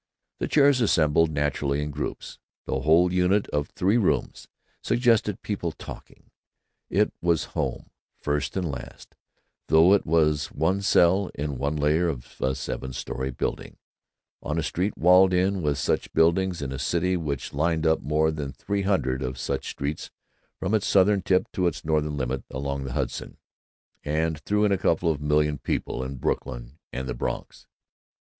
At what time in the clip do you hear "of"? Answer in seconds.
3.49-3.67, 12.07-12.35, 19.21-19.37, 25.11-25.21